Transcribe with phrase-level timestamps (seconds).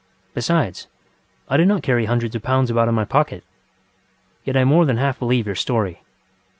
[0.33, 0.87] Besides,
[1.47, 3.43] I do not carry hundreds of pounds about in my pocket.
[4.43, 6.01] Yet I more than half believe your story.